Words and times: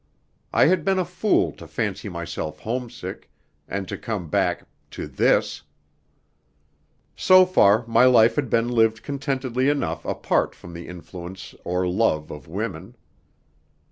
I 0.51 0.65
had 0.65 0.83
been 0.83 0.97
a 0.97 1.05
fool 1.05 1.51
to 1.51 1.67
fancy 1.67 2.09
myself 2.09 2.61
homesick, 2.61 3.29
and 3.67 3.87
to 3.87 3.99
come 3.99 4.29
back 4.31 4.67
to 4.97 5.05
this. 5.05 5.61
So 7.15 7.45
far 7.45 7.85
my 7.85 8.05
life 8.05 8.35
had 8.35 8.49
been 8.49 8.67
lived 8.69 9.03
contentedly 9.03 9.69
enough 9.69 10.03
apart 10.03 10.55
from 10.55 10.73
the 10.73 10.87
influence 10.87 11.53
or 11.63 11.87
love 11.87 12.31
of 12.31 12.47
women. 12.47 12.95